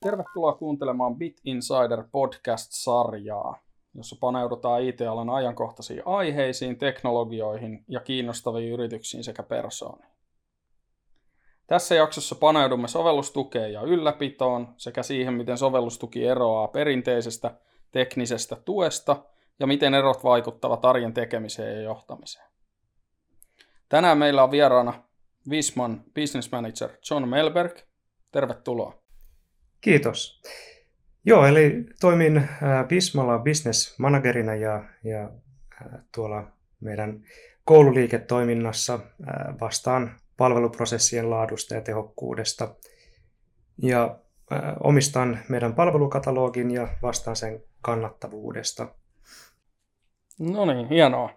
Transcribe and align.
Tervetuloa 0.00 0.52
kuuntelemaan 0.52 1.16
Bit 1.16 1.40
Insider 1.44 2.04
podcast-sarjaa, 2.12 3.58
jossa 3.94 4.16
paneudutaan 4.20 4.82
IT-alan 4.82 5.30
ajankohtaisiin 5.30 6.02
aiheisiin, 6.06 6.78
teknologioihin 6.78 7.84
ja 7.88 8.00
kiinnostaviin 8.00 8.72
yrityksiin 8.72 9.24
sekä 9.24 9.42
persooniin. 9.42 10.10
Tässä 11.66 11.94
jaksossa 11.94 12.34
paneudumme 12.34 12.88
sovellustukeen 12.88 13.72
ja 13.72 13.82
ylläpitoon 13.82 14.74
sekä 14.76 15.02
siihen, 15.02 15.34
miten 15.34 15.58
sovellustuki 15.58 16.26
eroaa 16.26 16.68
perinteisestä 16.68 17.54
teknisestä 17.90 18.56
tuesta 18.56 19.24
ja 19.60 19.66
miten 19.66 19.94
erot 19.94 20.24
vaikuttavat 20.24 20.84
arjen 20.84 21.14
tekemiseen 21.14 21.76
ja 21.76 21.82
johtamiseen. 21.82 22.46
Tänään 23.88 24.18
meillä 24.18 24.42
on 24.42 24.50
vieraana 24.50 25.02
Visman 25.50 26.04
Business 26.14 26.52
Manager 26.52 26.90
John 27.10 27.28
Melberg. 27.28 27.78
Tervetuloa. 28.32 29.02
Kiitos. 29.80 30.42
Joo, 31.24 31.46
eli 31.46 31.84
toimin 32.00 32.48
Vismalla 32.90 33.38
business 33.38 33.98
managerina 33.98 34.54
ja, 34.54 34.84
ja 35.04 35.30
tuolla 36.14 36.52
meidän 36.80 37.24
koululiiketoiminnassa 37.64 39.00
vastaan 39.60 40.20
palveluprosessien 40.36 41.30
laadusta 41.30 41.74
ja 41.74 41.80
tehokkuudesta. 41.80 42.74
Ja 43.82 44.18
omistan 44.84 45.38
meidän 45.48 45.74
palvelukatalogin 45.74 46.70
ja 46.70 46.88
vastaan 47.02 47.36
sen 47.36 47.62
kannattavuudesta. 47.82 48.94
No 50.38 50.64
niin, 50.64 50.88
hienoa. 50.88 51.30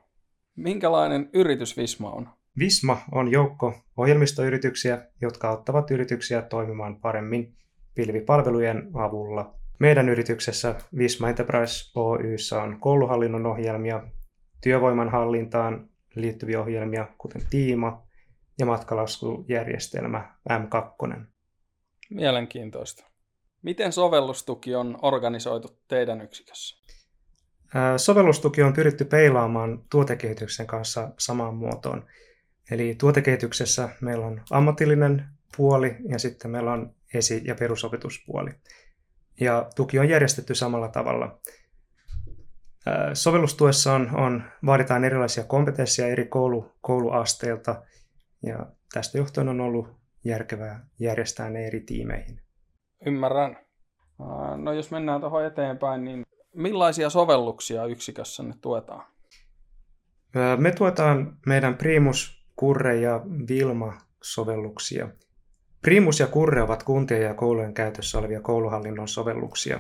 Minkälainen 0.56 1.30
yritys 1.34 1.78
Visma 1.78 2.12
on? 2.12 2.30
Visma 2.60 3.02
on 3.12 3.32
joukko 3.32 3.74
ohjelmistoyrityksiä, 3.98 5.08
jotka 5.22 5.50
auttavat 5.50 5.92
yrityksiä 5.92 6.42
toimimaan 6.42 7.00
paremmin 7.00 7.56
pilvipalvelujen 7.96 8.90
avulla. 8.94 9.56
Meidän 9.80 10.10
yrityksessä 10.10 10.76
Visma 10.98 11.30
Enterprise 11.30 11.92
Oyssä 11.96 12.62
on 12.62 12.80
kouluhallinnon 12.80 13.46
ohjelmia, 13.46 14.04
työvoiman 14.62 15.10
hallintaan 15.10 15.90
liittyviä 16.16 16.62
ohjelmia, 16.62 17.08
kuten 17.18 17.42
Tiima 17.50 18.08
ja 18.60 18.66
matkalaskujärjestelmä 18.66 20.36
M2. 20.50 21.20
Mielenkiintoista. 22.10 23.06
Miten 23.62 23.92
sovellustuki 23.92 24.76
on 24.76 24.98
organisoitu 25.02 25.80
teidän 25.88 26.22
yksikössä? 26.22 26.84
Sovellustuki 27.98 28.64
on 28.64 28.74
pyritty 28.74 29.06
peilaamaan 29.06 29.84
tuotekehityksen 29.92 30.68
kanssa 30.68 31.10
samaan 31.20 31.56
muotoon. 31.56 32.06
Eli 32.72 32.96
tuotekehityksessä 32.96 33.90
meillä 34.02 34.26
on 34.26 34.42
ammatillinen 34.52 35.26
puoli 35.58 35.96
ja 36.10 36.20
sitten 36.20 36.52
meillä 36.52 36.74
on 36.74 36.96
esi- 37.14 37.42
ja 37.46 37.56
perusopetuspuoli. 37.56 38.52
Ja 39.40 39.70
tuki 39.76 40.00
on 40.00 40.10
järjestetty 40.10 40.56
samalla 40.56 40.88
tavalla. 40.88 41.40
Sovellustuessa 43.14 43.94
on, 43.94 44.16
on, 44.16 44.44
vaaditaan 44.66 45.04
erilaisia 45.04 45.44
kompetensseja 45.44 46.08
eri 46.08 46.26
koulu, 46.26 46.72
kouluasteilta 46.82 47.84
ja 48.44 48.66
tästä 48.94 49.18
johtuen 49.18 49.50
on 49.50 49.62
ollut 49.62 49.88
järkevää 50.26 50.86
järjestää 51.00 51.50
ne 51.50 51.68
eri 51.68 51.80
tiimeihin. 51.80 52.42
Ymmärrän. 53.06 53.58
No 54.58 54.74
jos 54.74 54.92
mennään 54.92 55.22
tuohon 55.22 55.46
eteenpäin, 55.46 56.04
niin 56.04 56.24
millaisia 56.56 57.10
sovelluksia 57.10 57.86
yksikössä 57.86 58.44
ne 58.44 58.54
tuetaan? 58.62 59.06
Me 60.58 60.72
tuetaan 60.72 61.38
meidän 61.46 61.78
Primus, 61.78 62.43
Kurre 62.56 62.96
ja 62.96 63.22
Vilma-sovelluksia. 63.50 65.10
Primus 65.82 66.20
ja 66.20 66.28
Kurre 66.28 66.62
ovat 66.62 66.84
kuntien 66.84 67.22
ja 67.22 67.34
koulujen 67.34 67.74
käytössä 67.74 68.18
olevia 68.18 68.42
kouluhallinnon 68.42 69.08
sovelluksia. 69.08 69.80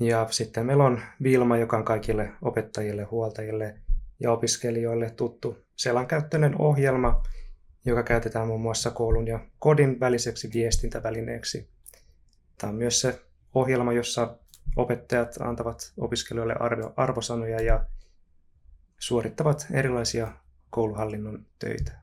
Ja 0.00 0.26
sitten 0.30 0.66
meillä 0.66 0.84
on 0.84 1.00
Vilma, 1.22 1.56
joka 1.56 1.76
on 1.76 1.84
kaikille 1.84 2.32
opettajille, 2.42 3.02
huoltajille 3.02 3.74
ja 4.20 4.32
opiskelijoille 4.32 5.10
tuttu 5.10 5.58
selankäyttöinen 5.76 6.60
ohjelma, 6.60 7.22
joka 7.84 8.02
käytetään 8.02 8.46
muun 8.46 8.60
muassa 8.60 8.90
koulun 8.90 9.26
ja 9.26 9.40
kodin 9.58 10.00
väliseksi 10.00 10.50
viestintävälineeksi. 10.54 11.68
Tämä 12.58 12.70
on 12.70 12.76
myös 12.76 13.00
se 13.00 13.20
ohjelma, 13.54 13.92
jossa 13.92 14.38
opettajat 14.76 15.34
antavat 15.40 15.92
opiskelijoille 15.96 16.54
arvo, 16.60 16.92
arvosanoja 16.96 17.62
ja 17.62 17.84
suorittavat 18.98 19.66
erilaisia 19.72 20.32
kouluhallinnon 20.70 21.46
töitä. 21.58 22.00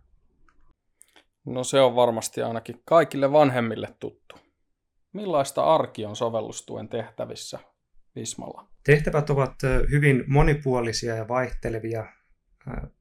No 1.46 1.64
se 1.64 1.82
on 1.82 1.96
varmasti 1.96 2.42
ainakin 2.42 2.82
kaikille 2.86 3.32
vanhemmille 3.32 3.96
tuttu. 4.00 4.36
Millaista 5.14 5.64
arki 5.64 6.06
on 6.06 6.16
sovellustuen 6.16 6.90
tehtävissä 6.90 7.60
Vismalla? 8.16 8.68
Tehtävät 8.84 9.30
ovat 9.30 9.54
hyvin 9.92 10.24
monipuolisia 10.28 11.16
ja 11.16 11.28
vaihtelevia. 11.28 12.06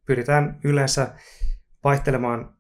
Pyritään 0.07 0.61
yleensä 0.65 1.15
vaihtelemaan 1.85 2.57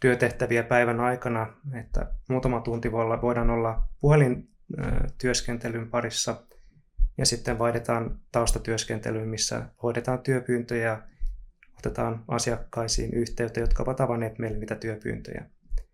työtehtäviä 0.00 0.62
päivän 0.62 1.00
aikana, 1.00 1.46
että 1.80 2.12
muutama 2.28 2.60
tunti 2.60 2.92
voidaan 2.92 3.50
olla 3.50 3.82
puhelintyöskentelyn 4.00 5.90
parissa 5.90 6.46
ja 7.18 7.26
sitten 7.26 7.58
vaihdetaan 7.58 8.20
taustatyöskentelyyn, 8.32 9.28
missä 9.28 9.68
hoidetaan 9.82 10.18
työpyyntöjä 10.18 11.02
otetaan 11.80 12.24
asiakkaisiin 12.28 13.14
yhteyttä, 13.14 13.60
jotka 13.60 13.82
ovat 13.82 14.00
avanneet 14.00 14.38
meille 14.38 14.58
niitä 14.58 14.74
työpyyntöjä. 14.74 15.44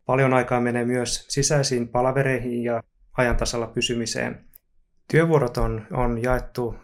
Paljon 0.07 0.35
aikaa 0.35 0.61
menee 0.61 0.85
myös 0.85 1.27
sisäisiin 1.29 1.89
palavereihin 1.89 2.65
ja 2.65 2.83
ajantasalla 3.17 3.67
pysymiseen. 3.67 4.45
Työvuorot 5.11 5.57
on, 5.57 5.87
on 5.93 6.23
jaettu 6.23 6.75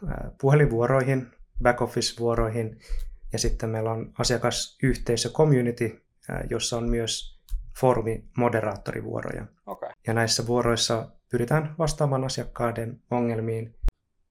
puhelinvuoroihin, 0.40 1.26
back-office-vuoroihin 1.62 2.78
ja 3.32 3.38
sitten 3.38 3.70
meillä 3.70 3.90
on 3.92 4.12
asiakasyhteisö 4.18 5.28
community, 5.30 6.02
jossa 6.50 6.76
on 6.76 6.88
myös 6.88 7.40
foorumi 7.80 8.24
moderaattorivuoroja. 8.36 9.46
Okay. 9.66 9.90
Ja 10.06 10.14
näissä 10.14 10.46
vuoroissa 10.46 11.08
pyritään 11.30 11.74
vastaamaan 11.78 12.24
asiakkaiden 12.24 13.00
ongelmiin. 13.10 13.74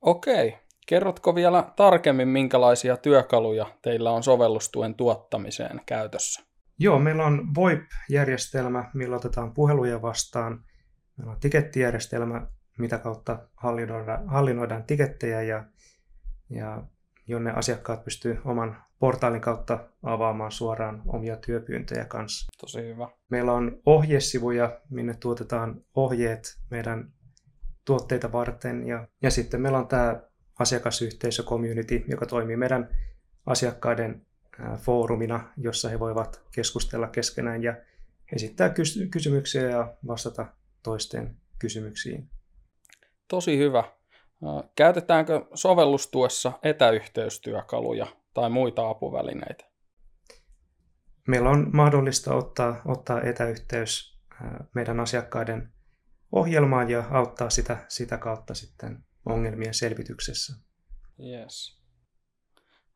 Okei. 0.01 0.57
Kerrotko 0.91 1.35
vielä 1.35 1.73
tarkemmin, 1.75 2.27
minkälaisia 2.27 2.97
työkaluja 2.97 3.65
teillä 3.81 4.11
on 4.11 4.23
sovellustuen 4.23 4.95
tuottamiseen 4.95 5.81
käytössä? 5.85 6.43
Joo, 6.79 6.99
meillä 6.99 7.25
on 7.25 7.55
VoIP-järjestelmä, 7.55 8.91
millä 8.93 9.15
otetaan 9.15 9.53
puheluja 9.53 10.01
vastaan. 10.01 10.63
Meillä 11.17 11.31
on 11.31 11.39
tikettijärjestelmä, 11.39 12.47
mitä 12.77 12.97
kautta 12.97 13.39
hallinnoidaan, 13.55 14.29
hallinnoidaan 14.29 14.83
tikettejä 14.83 15.41
ja, 15.41 15.65
ja 16.49 16.83
jonne 17.27 17.51
asiakkaat 17.51 18.03
pystyvät 18.03 18.39
oman 18.45 18.83
portaalin 18.99 19.41
kautta 19.41 19.79
avaamaan 20.03 20.51
suoraan 20.51 21.01
omia 21.07 21.37
työpyyntöjä 21.37 22.05
kanssa. 22.05 22.51
Tosi 22.61 22.81
hyvä. 22.81 23.09
Meillä 23.29 23.53
on 23.53 23.81
ohjesivuja, 23.85 24.79
minne 24.89 25.13
tuotetaan 25.13 25.81
ohjeet 25.95 26.57
meidän 26.71 27.11
tuotteita 27.85 28.31
varten 28.31 28.87
ja, 28.87 29.07
ja 29.21 29.31
sitten 29.31 29.61
meillä 29.61 29.77
on 29.77 29.87
tämä 29.87 30.30
asiakasyhteisö, 30.61 31.43
community, 31.43 32.03
joka 32.07 32.25
toimii 32.25 32.57
meidän 32.57 32.97
asiakkaiden 33.45 34.25
foorumina, 34.77 35.53
jossa 35.57 35.89
he 35.89 35.99
voivat 35.99 36.41
keskustella 36.51 37.07
keskenään 37.07 37.63
ja 37.63 37.75
esittää 38.35 38.73
kysymyksiä 39.11 39.69
ja 39.69 39.93
vastata 40.07 40.45
toisten 40.83 41.37
kysymyksiin. 41.59 42.29
Tosi 43.27 43.57
hyvä. 43.57 43.83
Käytetäänkö 44.75 45.45
sovellustuessa 45.53 46.51
etäyhteystyökaluja 46.63 48.07
tai 48.33 48.49
muita 48.49 48.89
apuvälineitä? 48.89 49.65
Meillä 51.27 51.49
on 51.49 51.69
mahdollista 51.73 52.35
ottaa, 52.35 52.81
ottaa 52.85 53.21
etäyhteys 53.21 54.19
meidän 54.73 54.99
asiakkaiden 54.99 55.69
ohjelmaan 56.31 56.89
ja 56.89 57.03
auttaa 57.11 57.49
sitä, 57.49 57.77
sitä 57.87 58.17
kautta 58.17 58.53
sitten 58.53 59.03
ongelmien 59.25 59.73
selvityksessä. 59.73 60.53
Yes. 61.19 61.81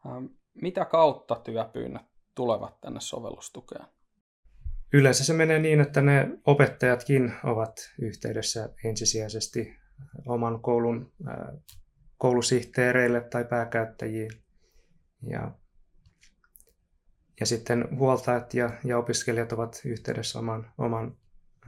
Ähm, 0.06 0.26
mitä 0.54 0.86
kautta 0.86 1.36
työpyynnöt 1.36 2.06
tulevat 2.36 2.82
tänne 2.82 3.00
sovellustukeen? 3.02 3.86
Yleensä 4.94 5.26
se 5.26 5.34
menee 5.34 5.60
niin, 5.60 5.82
että 5.82 6.02
ne 6.02 6.28
opettajatkin 6.46 7.34
ovat 7.44 7.74
yhteydessä 8.00 8.70
ensisijaisesti 8.84 9.78
oman 10.26 10.62
koulun 10.62 11.14
koulusihteereille 12.18 13.22
tai 13.22 13.46
pääkäyttäjiin. 13.46 14.32
Ja, 15.30 15.52
ja 17.40 17.46
sitten 17.46 17.98
huoltajat 17.98 18.54
ja, 18.54 18.70
ja 18.84 18.98
opiskelijat 18.98 19.52
ovat 19.52 19.82
yhteydessä 19.86 20.40
oman, 20.40 20.72
oman 20.78 21.18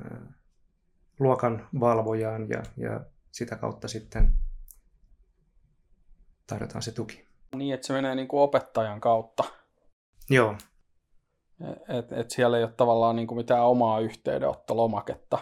ää, 0.04 0.34
luokan 1.20 1.68
valvojaan 1.80 2.50
ja, 2.50 2.64
ja 2.78 3.06
sitä 3.32 3.56
kautta 3.56 3.88
sitten 3.88 4.34
tarjotaan 6.48 6.82
se 6.82 6.92
tuki. 6.92 7.28
Niin, 7.56 7.74
että 7.74 7.88
se 7.88 7.94
menee 7.94 8.16
niin 8.16 8.28
kuin 8.28 8.42
opettajan 8.42 9.02
kautta. 9.02 9.44
Joo. 10.30 10.56
Et, 11.90 12.12
et 12.12 12.32
siellä 12.32 12.58
ei 12.58 12.64
ole 12.64 12.74
tavallaan 12.78 13.16
niin 13.16 13.28
kuin 13.28 13.38
mitään 13.38 13.66
omaa 13.66 14.00
yhteydenottolomaketta 14.00 15.40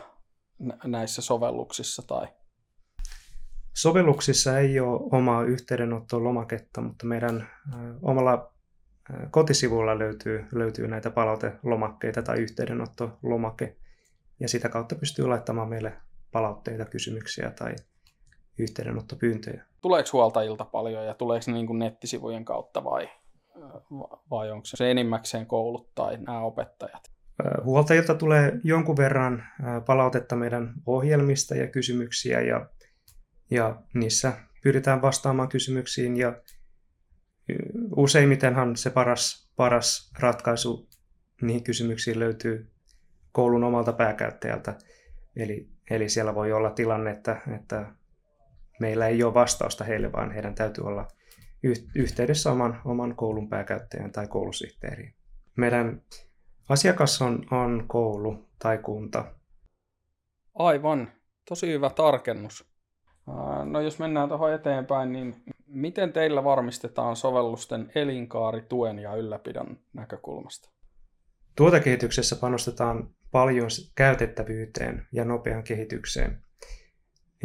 näissä 0.84 1.22
sovelluksissa 1.22 2.02
tai 2.08 2.28
Sovelluksissa 3.76 4.60
ei 4.60 4.80
ole 4.80 5.02
omaa 5.12 5.44
yhteydenotto-lomaketta, 5.44 6.82
mutta 6.82 7.06
meidän 7.06 7.48
omalla 8.02 8.54
kotisivulla 9.32 10.00
löytyy, 10.00 10.46
löytyy 10.52 10.88
näitä 10.88 11.12
palautelomakkeita 11.12 12.24
tai 12.24 12.38
yhteydenottolomake, 12.38 13.76
ja 14.40 14.50
sitä 14.50 14.70
kautta 14.70 14.96
pystyy 14.96 15.28
laittamaan 15.28 15.70
meille 15.70 15.94
palautteita, 16.32 16.86
kysymyksiä 16.86 17.52
tai 17.52 17.76
yhteydenottopyyntöjä. 18.58 19.66
Tuleeko 19.82 20.10
huoltajilta 20.14 20.66
paljon 20.66 21.06
ja 21.06 21.14
tuleeko 21.14 21.44
ne 21.48 21.54
niin 21.54 21.68
kuin 21.68 21.80
nettisivujen 21.80 22.46
kautta 22.46 22.84
vai, 22.84 23.10
vai 24.32 24.52
onko 24.52 24.66
se 24.66 24.92
enimmäkseen 24.92 25.46
koulut 25.46 25.96
tai 25.96 26.18
nämä 26.18 26.42
opettajat? 26.42 27.16
Huoltajilta 27.64 28.16
tulee 28.16 28.60
jonkun 28.64 28.98
verran 28.98 29.44
palautetta 29.86 30.36
meidän 30.36 30.74
ohjelmista 30.86 31.56
ja 31.56 31.68
kysymyksiä 31.68 32.42
ja, 32.42 32.70
ja 33.52 33.82
niissä 33.94 34.34
pyritään 34.64 35.02
vastaamaan 35.02 35.50
kysymyksiin 35.50 36.18
ja 36.18 36.42
useimmitenhan 37.96 38.76
se 38.78 38.90
paras, 38.90 39.52
paras 39.56 40.12
ratkaisu 40.20 40.90
niihin 41.42 41.64
kysymyksiin 41.64 42.20
löytyy 42.20 42.72
koulun 43.32 43.64
omalta 43.64 43.94
pääkäyttäjältä. 43.94 44.78
Eli, 45.36 45.70
eli 45.90 46.10
siellä 46.10 46.36
voi 46.36 46.52
olla 46.52 46.70
tilanne, 46.70 47.12
että, 47.12 47.42
että 47.56 47.86
meillä 48.80 49.08
ei 49.08 49.24
ole 49.24 49.34
vastausta 49.34 49.84
heille, 49.84 50.12
vaan 50.12 50.32
heidän 50.32 50.56
täytyy 50.56 50.84
olla 50.84 51.08
yhteydessä 51.96 52.52
oman, 52.52 52.82
oman 52.86 53.16
koulun 53.16 53.50
pääkäyttäjän 53.50 54.12
tai 54.12 54.28
koulusihteeriin. 54.28 55.14
Meidän 55.56 56.02
asiakas 56.70 57.22
on, 57.22 57.46
on 57.52 57.86
koulu 57.88 58.50
tai 58.60 58.78
kunta. 58.78 59.36
Aivan. 60.56 61.12
Tosi 61.50 61.68
hyvä 61.68 61.90
tarkennus. 61.90 62.66
No 63.66 63.82
jos 63.82 64.00
mennään 64.00 64.30
tuohon 64.30 64.54
eteenpäin, 64.54 65.12
niin 65.12 65.44
miten 65.68 66.14
teillä 66.14 66.44
varmistetaan 66.44 67.16
sovellusten 67.16 67.92
elinkaari 67.96 68.62
tuen 68.62 69.00
ja 69.00 69.16
ylläpidon 69.16 69.80
näkökulmasta? 69.94 70.70
Tuotekehityksessä 71.56 72.36
panostetaan 72.36 73.10
paljon 73.32 73.68
käytettävyyteen 73.96 75.08
ja 75.12 75.26
nopean 75.26 75.64
kehitykseen. 75.64 76.45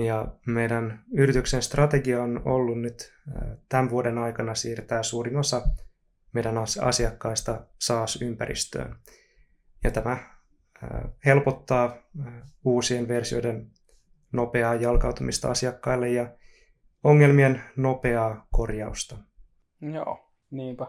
Ja 0.06 0.29
meidän 0.47 1.05
yrityksen 1.12 1.62
strategia 1.62 2.23
on 2.23 2.43
ollut 2.44 2.81
nyt 2.81 3.12
tämän 3.69 3.91
vuoden 3.91 4.19
aikana 4.19 4.55
siirtää 4.55 5.02
suurin 5.02 5.37
osa 5.37 5.62
meidän 6.32 6.58
asiakkaista 6.81 7.67
SaaS-ympäristöön. 7.79 8.97
Ja 9.85 9.91
tämä 9.91 10.41
helpottaa 11.25 11.97
uusien 12.64 13.08
versioiden 13.08 13.70
nopeaa 14.32 14.75
jalkautumista 14.75 15.50
asiakkaille 15.50 16.08
ja 16.08 16.37
ongelmien 17.05 17.62
nopeaa 17.76 18.47
korjausta. 18.50 19.19
Joo, 19.81 20.32
niinpä. 20.50 20.87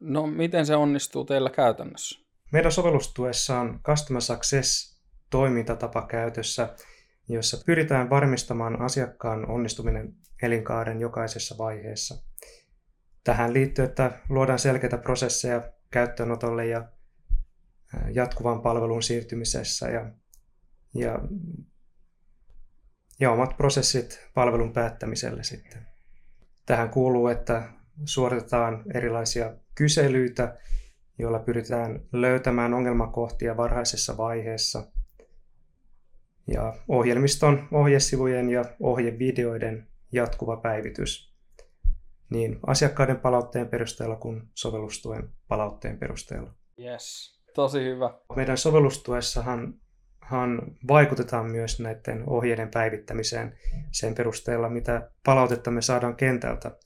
No, 0.00 0.26
miten 0.26 0.66
se 0.66 0.76
onnistuu 0.76 1.24
teillä 1.24 1.50
käytännössä? 1.50 2.20
Meidän 2.52 2.72
sovellustuessa 2.72 3.60
on 3.60 3.80
Customer 3.82 4.22
Success 4.22 5.00
toimintatapa 5.30 6.06
käytössä, 6.06 6.74
jossa 7.32 7.62
pyritään 7.66 8.10
varmistamaan 8.10 8.82
asiakkaan 8.82 9.50
onnistuminen 9.50 10.14
elinkaaren 10.42 11.00
jokaisessa 11.00 11.58
vaiheessa. 11.58 12.22
Tähän 13.24 13.52
liittyy, 13.52 13.84
että 13.84 14.18
luodaan 14.28 14.58
selkeitä 14.58 14.98
prosesseja 14.98 15.62
käyttöönotolle 15.90 16.66
ja 16.66 16.88
jatkuvan 18.12 18.62
palvelun 18.62 19.02
siirtymisessä 19.02 19.88
ja, 19.88 20.10
ja 20.94 21.18
ja 23.20 23.30
omat 23.30 23.56
prosessit 23.56 24.28
palvelun 24.34 24.72
päättämiselle 24.72 25.42
sitten. 25.42 25.86
Tähän 26.66 26.90
kuuluu, 26.90 27.28
että 27.28 27.72
suoritetaan 28.04 28.82
erilaisia 28.94 29.54
kyselyitä, 29.74 30.58
joilla 31.18 31.38
pyritään 31.38 32.00
löytämään 32.12 32.74
ongelmakohtia 32.74 33.56
varhaisessa 33.56 34.16
vaiheessa. 34.16 34.92
Ja 36.46 36.74
ohjelmiston, 36.88 37.68
ohjesivujen 37.72 38.50
ja 38.50 38.64
ohjevideoiden 38.80 39.86
jatkuva 40.12 40.56
päivitys 40.56 41.30
niin 42.30 42.58
asiakkaiden 42.66 43.20
palautteen 43.20 43.68
perusteella 43.68 44.16
kuin 44.16 44.42
sovellustuen 44.54 45.28
palautteen 45.48 45.98
perusteella. 45.98 46.54
Yes, 46.80 47.38
tosi 47.54 47.84
hyvä. 47.84 48.14
Meidän 48.36 48.58
sovellustuessahan 48.58 49.74
vaikutetaan 50.88 51.50
myös 51.50 51.80
näiden 51.80 52.22
ohjeiden 52.26 52.70
päivittämiseen 52.70 53.58
sen 53.90 54.14
perusteella, 54.14 54.68
mitä 54.68 55.10
palautetta 55.24 55.70
me 55.70 55.82
saadaan 55.82 56.16
kentältä. 56.16 56.76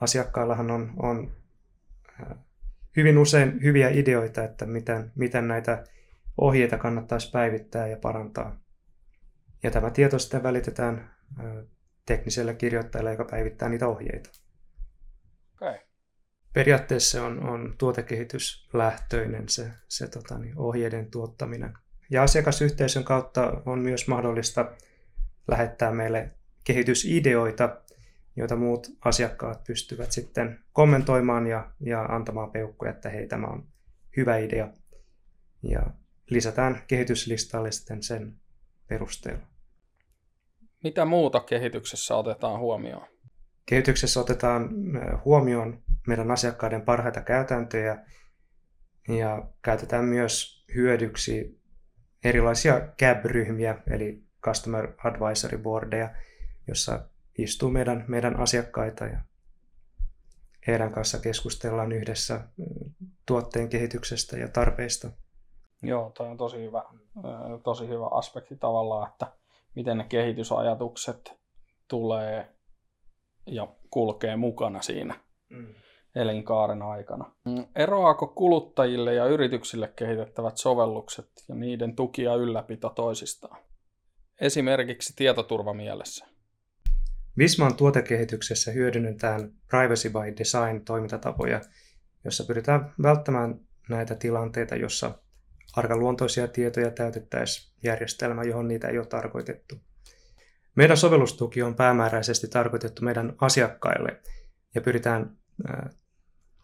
Asiakkaillahan 0.00 0.70
on, 0.70 0.92
on 0.96 1.32
äh, 2.20 2.38
hyvin 2.96 3.18
usein 3.18 3.62
hyviä 3.62 3.88
ideoita, 3.88 4.44
että 4.44 4.66
miten, 4.66 5.12
miten 5.14 5.48
näitä 5.48 5.84
ohjeita 6.40 6.78
kannattaisi 6.78 7.30
päivittää 7.30 7.86
ja 7.86 7.96
parantaa. 7.96 8.63
Ja 9.64 9.70
tämä 9.70 9.90
tieto 9.90 10.18
sitten 10.18 10.42
välitetään 10.42 11.14
tekniselle 12.06 12.54
kirjoittajalle, 12.54 13.10
joka 13.10 13.24
päivittää 13.24 13.68
niitä 13.68 13.88
ohjeita. 13.88 14.30
Okay. 15.54 15.78
Periaatteessa 16.52 17.24
on, 17.24 17.48
on 17.48 17.74
tuotekehityslähtöinen 17.78 19.48
se, 19.48 19.70
se 19.88 20.08
tota, 20.08 20.38
niin, 20.38 20.58
ohjeiden 20.58 21.10
tuottaminen. 21.10 21.74
Ja 22.10 22.22
asiakasyhteisön 22.22 23.04
kautta 23.04 23.62
on 23.66 23.78
myös 23.78 24.08
mahdollista 24.08 24.72
lähettää 25.48 25.92
meille 25.92 26.30
kehitysideoita, 26.64 27.80
joita 28.36 28.56
muut 28.56 28.86
asiakkaat 29.04 29.64
pystyvät 29.64 30.12
sitten 30.12 30.64
kommentoimaan 30.72 31.46
ja, 31.46 31.70
ja 31.80 32.02
antamaan 32.02 32.50
peukkuja, 32.50 32.90
että 32.90 33.08
hei, 33.08 33.26
tämä 33.26 33.46
on 33.46 33.68
hyvä 34.16 34.36
idea. 34.36 34.68
Ja 35.62 35.82
lisätään 36.30 36.82
kehityslistalle 36.86 37.72
sitten 37.72 38.02
sen 38.02 38.36
perusteella. 38.88 39.53
Mitä 40.84 41.04
muuta 41.04 41.40
kehityksessä 41.40 42.16
otetaan 42.16 42.60
huomioon? 42.60 43.06
Kehityksessä 43.66 44.20
otetaan 44.20 44.70
huomioon 45.24 45.82
meidän 46.06 46.30
asiakkaiden 46.30 46.82
parhaita 46.82 47.20
käytäntöjä 47.20 48.04
ja 49.08 49.48
käytetään 49.62 50.04
myös 50.04 50.64
hyödyksi 50.74 51.60
erilaisia 52.24 52.80
CAB-ryhmiä, 52.80 53.82
eli 53.90 54.22
Customer 54.42 54.92
Advisory 55.04 55.58
Boardeja, 55.58 56.10
jossa 56.68 57.08
istuu 57.38 57.70
meidän, 57.70 58.04
meidän 58.08 58.36
asiakkaita 58.36 59.04
ja 59.04 59.20
heidän 60.66 60.92
kanssa 60.92 61.18
keskustellaan 61.18 61.92
yhdessä 61.92 62.40
tuotteen 63.26 63.68
kehityksestä 63.68 64.36
ja 64.36 64.48
tarpeista. 64.48 65.10
Joo, 65.82 66.10
toi 66.10 66.28
on 66.28 66.36
tosi 66.36 66.56
hyvä, 66.56 66.82
tosi 67.62 67.88
hyvä 67.88 68.06
aspekti 68.10 68.56
tavallaan, 68.56 69.10
että 69.10 69.43
miten 69.74 69.98
ne 69.98 70.06
kehitysajatukset 70.08 71.32
tulee 71.88 72.48
ja 73.46 73.68
kulkee 73.90 74.36
mukana 74.36 74.82
siinä. 74.82 75.20
Mm 75.48 75.74
elinkaaren 76.14 76.82
aikana. 76.82 77.32
Eroaako 77.76 78.26
kuluttajille 78.26 79.14
ja 79.14 79.26
yrityksille 79.26 79.92
kehitettävät 79.96 80.56
sovellukset 80.56 81.28
ja 81.48 81.54
niiden 81.54 81.96
tuki 81.96 82.22
ja 82.22 82.34
ylläpito 82.34 82.88
toisistaan? 82.88 83.62
Esimerkiksi 84.40 85.12
tietoturvamielessä. 85.16 86.26
Visman 87.38 87.76
tuotekehityksessä 87.76 88.70
hyödynnetään 88.70 89.52
Privacy 89.70 90.10
by 90.10 90.36
Design 90.38 90.84
toimintatapoja, 90.84 91.60
jossa 92.24 92.44
pyritään 92.44 92.94
välttämään 93.02 93.60
näitä 93.88 94.14
tilanteita, 94.14 94.76
jossa 94.76 95.18
arkaluontoisia 95.76 96.48
tietoja 96.48 96.90
täytettäisiin 96.90 97.74
järjestelmä, 97.82 98.42
johon 98.42 98.68
niitä 98.68 98.88
ei 98.88 98.98
ole 98.98 99.06
tarkoitettu. 99.06 99.80
Meidän 100.74 100.96
sovellustuki 100.96 101.62
on 101.62 101.74
päämääräisesti 101.74 102.48
tarkoitettu 102.48 103.04
meidän 103.04 103.34
asiakkaille 103.40 104.20
ja 104.74 104.80
pyritään 104.80 105.36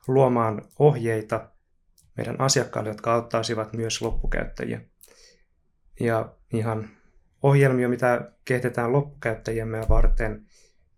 luomaan 0.09 0.63
ohjeita 0.79 1.51
meidän 2.17 2.41
asiakkaille, 2.41 2.91
jotka 2.91 3.15
auttaisivat 3.15 3.73
myös 3.73 4.03
loppukäyttäjiä. 4.03 4.81
Ja 6.01 6.35
ihan 6.53 6.89
ohjelmia, 7.43 7.89
mitä 7.89 8.33
kehitetään 8.45 8.93
loppukäyttäjiemme 8.93 9.81
varten, 9.89 10.47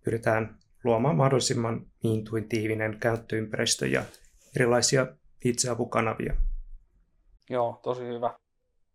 pyritään 0.04 0.58
luomaan 0.84 1.16
mahdollisimman 1.16 1.86
intuitiivinen 2.04 2.96
käyttöympäristö 3.00 3.86
ja 3.86 4.04
erilaisia 4.56 5.06
itseapukanavia. 5.44 6.36
Joo, 7.52 7.80
tosi 7.82 8.06
hyvä. 8.06 8.34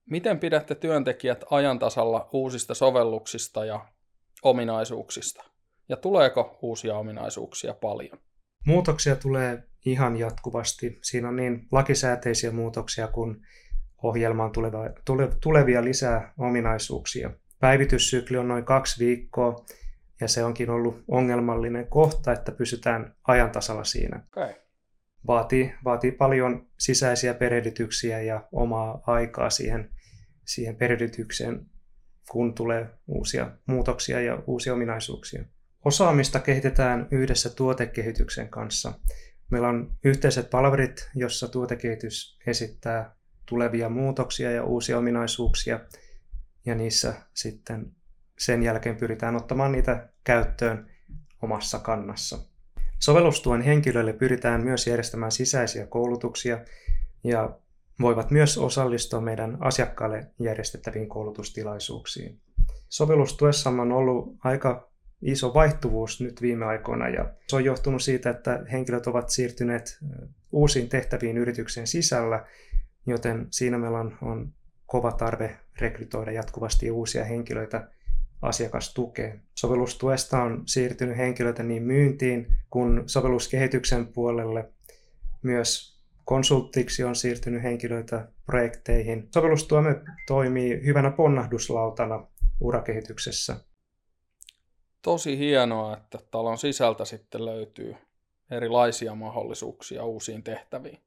Miten 0.10 0.40
pidätte 0.40 0.76
työntekijät 0.76 1.44
ajan 1.52 1.80
tasalla 1.80 2.30
uusista 2.34 2.74
sovelluksista 2.74 3.66
ja 3.66 3.86
ominaisuuksista? 4.44 5.44
Ja 5.90 5.98
tuleeko 5.98 6.58
uusia 6.62 6.98
ominaisuuksia 6.98 7.74
paljon? 7.74 8.20
Muutoksia 8.66 9.16
tulee 9.16 9.64
ihan 9.86 10.18
jatkuvasti. 10.18 11.00
Siinä 11.04 11.28
on 11.28 11.36
niin 11.36 11.68
lakisääteisiä 11.72 12.52
muutoksia 12.52 13.08
kuin 13.08 13.38
ohjelmaan 14.04 14.52
tulevia, 14.52 14.92
tulevia 15.42 15.84
lisää 15.84 16.34
ominaisuuksia. 16.38 17.32
Päivityssykli 17.60 18.38
on 18.38 18.48
noin 18.48 18.66
kaksi 18.66 19.06
viikkoa 19.06 19.66
ja 20.22 20.28
se 20.28 20.44
onkin 20.44 20.70
ollut 20.70 21.04
ongelmallinen 21.08 21.88
kohta, 21.88 22.32
että 22.32 22.52
pysytään 22.52 23.16
ajantasalla 23.28 23.84
siinä. 23.84 24.24
Okay. 24.28 24.54
Vaatii, 25.28 25.74
vaatii 25.84 26.12
paljon 26.12 26.68
sisäisiä 26.78 27.34
perehdytyksiä 27.34 28.22
ja 28.22 28.48
omaa 28.52 29.02
aikaa 29.08 29.50
siihen, 29.50 29.90
siihen 30.46 30.76
perehdytykseen, 30.76 31.66
kun 32.30 32.54
tulee 32.54 32.90
uusia 33.08 33.52
muutoksia 33.66 34.22
ja 34.22 34.44
uusia 34.48 34.74
ominaisuuksia. 34.74 35.46
Osaamista 35.86 36.40
kehitetään 36.40 37.08
yhdessä 37.12 37.50
tuotekehityksen 37.50 38.50
kanssa. 38.50 38.94
Meillä 39.52 39.68
on 39.68 39.98
yhteiset 40.04 40.50
palverit, 40.50 41.10
jossa 41.16 41.48
tuotekehitys 41.48 42.40
esittää 42.48 43.16
tulevia 43.46 43.90
muutoksia 43.90 44.52
ja 44.52 44.64
uusia 44.64 44.98
ominaisuuksia, 44.98 45.80
ja 46.66 46.76
niissä 46.76 47.14
sitten 47.34 47.92
sen 48.40 48.64
jälkeen 48.64 48.96
pyritään 48.96 49.36
ottamaan 49.36 49.72
niitä 49.72 50.10
käyttöön 50.24 50.90
omassa 51.42 51.80
kannassa. 51.80 52.40
Sovellustuen 53.00 53.62
henkilöille 53.62 54.14
pyritään 54.14 54.64
myös 54.64 54.88
järjestämään 54.88 55.32
sisäisiä 55.32 55.88
koulutuksia 55.88 56.60
ja 57.24 57.60
voivat 58.02 58.32
myös 58.32 58.58
osallistua 58.58 59.22
meidän 59.22 59.58
asiakkaille 59.60 60.28
järjestettäviin 60.40 61.10
koulutustilaisuuksiin. 61.10 62.40
Sovellustuessa 62.90 63.70
on 63.70 63.92
ollut 63.92 64.36
aika 64.44 64.92
iso 65.22 65.54
vaihtuvuus 65.54 66.22
nyt 66.22 66.42
viime 66.42 66.66
aikoina 66.66 67.10
ja 67.10 67.34
se 67.48 67.56
on 67.56 67.66
johtunut 67.66 68.02
siitä, 68.02 68.30
että 68.30 68.66
henkilöt 68.72 69.08
ovat 69.08 69.30
siirtyneet 69.30 70.00
uusiin 70.52 70.90
tehtäviin 70.90 71.38
yrityksen 71.38 71.88
sisällä, 71.88 72.46
joten 73.08 73.48
siinä 73.52 73.78
meillä 73.78 74.00
on, 74.00 74.18
on 74.22 74.54
kova 74.86 75.12
tarve 75.12 75.58
rekrytoida 75.82 76.32
jatkuvasti 76.32 76.92
uusia 76.92 77.26
henkilöitä 77.26 77.88
asiakastukeen. 78.42 79.42
Sovellustuesta 79.56 80.42
on 80.42 80.64
siirtynyt 80.66 81.18
henkilöitä 81.18 81.64
niin 81.64 81.84
myyntiin 81.84 82.48
kuin 82.70 83.04
sovelluskehityksen 83.06 84.08
puolelle. 84.08 84.70
Myös 85.42 85.98
konsulttiksi 86.26 87.04
on 87.04 87.16
siirtynyt 87.16 87.64
henkilöitä 87.64 88.28
projekteihin. 88.46 89.28
Sovellustuemme 89.34 90.02
toimii 90.28 90.82
hyvänä 90.86 91.12
ponnahduslautana 91.12 92.28
urakehityksessä. 92.60 93.56
Tosi 95.02 95.38
hienoa, 95.38 95.98
että 95.98 96.20
talon 96.32 96.58
sisältä 96.58 97.06
sitten 97.06 97.46
löytyy 97.46 97.96
erilaisia 98.52 99.16
mahdollisuuksia 99.16 100.06
uusiin 100.06 100.44
tehtäviin. 100.44 101.00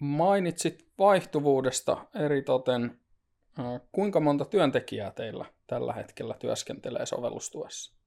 Mainitsit 0.00 0.88
vaihtuvuudesta 0.98 2.06
eritoten 2.14 3.00
Kuinka 3.92 4.20
monta 4.20 4.44
työntekijää 4.44 5.10
teillä 5.10 5.44
tällä 5.66 5.92
hetkellä 5.92 6.34
työskentelee 6.34 7.06
sovellustuessa? 7.06 7.98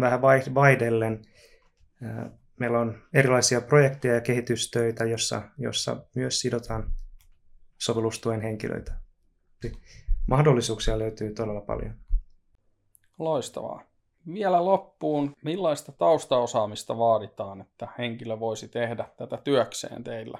vähän 0.00 0.22
vaihdellen. 0.54 1.22
Meillä 2.60 2.80
on 2.80 3.02
erilaisia 3.14 3.60
projekteja 3.60 4.14
ja 4.14 4.20
kehitystöitä, 4.20 5.04
jossa, 5.04 5.42
jossa 5.58 6.04
myös 6.14 6.40
sidotaan 6.40 6.92
sovellustuen 7.78 8.40
henkilöitä. 8.40 9.00
Mahdollisuuksia 10.28 10.98
löytyy 10.98 11.34
todella 11.34 11.60
paljon. 11.60 11.94
Loistavaa. 13.18 13.89
Vielä 14.26 14.64
loppuun, 14.64 15.32
millaista 15.44 15.92
taustaosaamista 15.92 16.98
vaaditaan, 16.98 17.60
että 17.60 17.88
henkilö 17.98 18.40
voisi 18.40 18.68
tehdä 18.68 19.08
tätä 19.16 19.36
työkseen 19.36 20.04
teillä? 20.04 20.38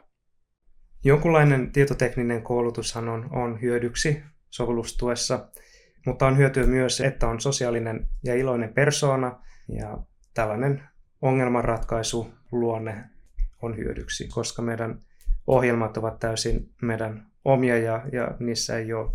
Jonkunlainen 1.04 1.72
tietotekninen 1.72 2.42
koulutushan 2.42 3.08
on, 3.08 3.28
on 3.32 3.60
hyödyksi 3.60 4.22
sovellustuessa, 4.50 5.49
mutta 6.06 6.26
on 6.26 6.38
hyötyä 6.38 6.66
myös, 6.66 7.00
että 7.00 7.28
on 7.28 7.40
sosiaalinen 7.40 8.08
ja 8.25 8.34
iloinen 8.34 8.75
persoona 8.75 9.42
ja 9.68 9.99
tällainen 10.34 10.82
ongelmanratkaisu 11.22 12.30
luonne 12.52 13.04
on 13.62 13.76
hyödyksi, 13.76 14.28
koska 14.28 14.62
meidän 14.62 15.00
ohjelmat 15.46 15.96
ovat 15.96 16.18
täysin 16.18 16.68
meidän 16.82 17.30
omia 17.44 17.78
ja, 17.78 18.02
ja 18.12 18.37
niissä 18.38 18.78
ei 18.78 18.92
ole 18.92 19.10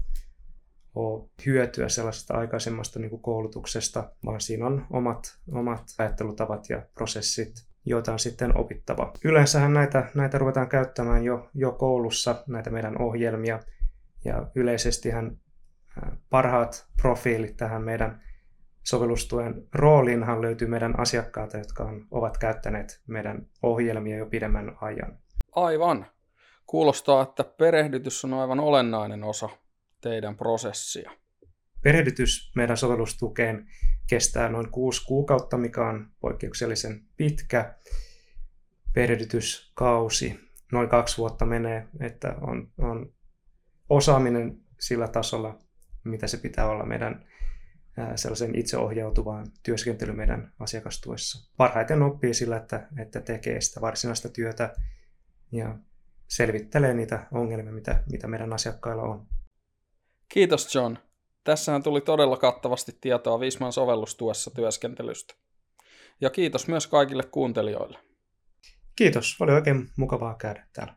ole 0.96 1.30
hyötyä 1.46 1.90
sellaisesta 1.90 2.34
aikaisemmasta 2.34 3.00
niin 3.00 3.10
kuin 3.10 3.22
koulutuksesta, 3.22 4.12
vaan 4.26 4.42
siinä 4.42 4.66
on 4.66 4.86
omat, 4.92 5.38
omat 5.52 5.84
ajattelutavat 5.98 6.70
ja 6.70 6.82
prosessit, 6.94 7.54
joita 7.86 8.12
on 8.12 8.20
sitten 8.20 8.58
opittava. 8.58 9.14
Yleensähän 9.24 9.74
näitä, 9.74 10.10
näitä 10.16 10.38
ruvetaan 10.38 10.70
käyttämään 10.70 11.24
jo, 11.24 11.50
jo 11.54 11.72
koulussa, 11.72 12.44
näitä 12.48 12.70
meidän 12.70 13.02
ohjelmia, 13.02 13.60
ja 14.26 14.48
yleisestihän 14.56 15.38
parhaat 16.30 16.88
profiilit 17.02 17.58
tähän 17.58 17.82
meidän 17.82 18.22
sovellustuen 18.84 19.68
rooliinhan 19.74 20.42
löytyy 20.42 20.68
meidän 20.68 21.00
asiakkaita, 21.00 21.58
jotka 21.58 21.84
on, 21.84 22.08
ovat 22.12 22.38
käyttäneet 22.38 23.02
meidän 23.08 23.48
ohjelmia 23.64 24.18
jo 24.18 24.26
pidemmän 24.26 24.78
ajan. 24.82 25.18
Aivan. 25.52 26.06
Kuulostaa, 26.66 27.22
että 27.22 27.44
perehdytys 27.44 28.26
on 28.26 28.34
aivan 28.34 28.60
olennainen 28.60 29.24
osa 29.24 29.50
teidän 30.10 30.38
prosessia? 30.38 31.12
Perehdytys 31.84 32.52
meidän 32.56 32.78
sovellustukeen 32.78 33.68
kestää 34.10 34.50
noin 34.50 34.72
kuusi 34.72 35.06
kuukautta, 35.06 35.58
mikä 35.58 35.88
on 35.88 36.12
poikkeuksellisen 36.20 37.06
pitkä 37.18 37.76
perehdytyskausi. 38.94 40.40
Noin 40.72 40.90
kaksi 40.90 41.18
vuotta 41.18 41.46
menee, 41.46 41.88
että 42.00 42.36
on, 42.42 42.72
on 42.78 43.14
osaaminen 43.90 44.58
sillä 44.80 45.08
tasolla, 45.08 45.60
mitä 46.04 46.28
se 46.28 46.38
pitää 46.38 46.68
olla 46.68 46.86
meidän 46.86 47.26
sellaisen 48.16 48.56
itseohjautuvaan 48.56 49.48
työskentely 49.64 50.14
meidän 50.14 50.54
asiakastuessa. 50.60 51.52
Parhaiten 51.58 52.02
oppii 52.02 52.34
sillä, 52.34 52.58
että, 52.58 52.88
että 53.00 53.22
tekee 53.22 53.62
sitä 53.62 53.82
varsinaista 53.82 54.30
työtä 54.30 54.74
ja 55.52 55.78
selvittelee 56.28 56.94
niitä 56.94 57.28
ongelmia, 57.32 57.74
mitä, 57.74 58.04
mitä 58.12 58.28
meidän 58.28 58.54
asiakkailla 58.54 59.04
on. 59.04 59.28
Kiitos 60.30 60.76
John. 60.76 60.96
Tässähän 61.44 61.84
tuli 61.84 62.02
todella 62.02 62.38
kattavasti 62.38 62.98
tietoa 63.02 63.40
Visman 63.40 63.74
sovellustuessa 63.74 64.52
työskentelystä. 64.52 65.34
Ja 66.22 66.30
kiitos 66.30 66.68
myös 66.68 66.88
kaikille 66.88 67.24
kuuntelijoille. 67.24 68.00
Kiitos, 68.96 69.38
oli 69.40 69.52
oikein 69.52 69.90
mukavaa 69.98 70.36
käydä 70.36 70.68
täällä. 70.74 70.94